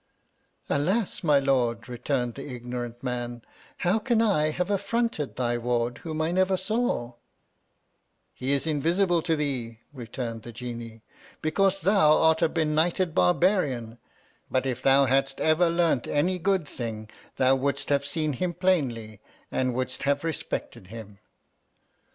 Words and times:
Alas, 0.67 1.23
my 1.23 1.37
lord, 1.37 1.87
returned 1.87 2.33
the 2.33 2.49
ignorant 2.49 3.03
man, 3.03 3.43
hojv 3.83 4.03
can 4.03 4.19
I 4.19 4.49
have 4.49 4.71
affronted 4.71 5.35
thy 5.35 5.59
ward 5.59 5.99
whom 5.99 6.23
I 6.23 6.31
never 6.31 6.57
saw 6.57 7.11
t 7.11 7.13
He 8.33 8.51
is 8.51 8.65
invisible 8.65 9.21
to 9.21 9.35
thee, 9.35 9.81
returned 9.93 10.41
the 10.41 10.51
Genie, 10.51 11.03
because 11.43 11.81
thou 11.81 12.17
art 12.17 12.41
a 12.41 12.49
benighted 12.49 13.13
barbarian; 13.13 13.99
but 14.49 14.65
if 14.65 14.81
thoii 14.81 15.07
hadst 15.07 15.39
ever 15.39 15.69
learnt 15.69 16.07
any 16.07 16.39
good 16.39 16.67
thing 16.67 17.07
thou 17.35 17.55
wouldst 17.55 17.89
have 17.89 18.03
seen 18.03 18.33
him 18.33 18.55
plainly, 18.55 19.21
ami 19.51 19.69
wouldst 19.69 20.01
have 20.01 20.23
respected 20.23 20.87
him. 20.87 21.19